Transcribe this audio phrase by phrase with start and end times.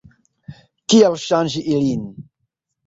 [0.95, 2.11] Kial ŝanĝi ilin?